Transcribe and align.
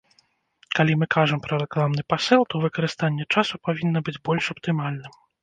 Калі 0.77 0.95
мы 1.01 1.07
кажам 1.15 1.39
пра 1.45 1.59
рэкламны 1.63 2.05
пасыл, 2.13 2.41
то 2.55 2.63
выкарыстанне 2.65 3.29
часу 3.35 3.53
павінна 3.69 3.99
быць 4.09 4.19
больш 4.31 4.51
аптымальным. 4.57 5.13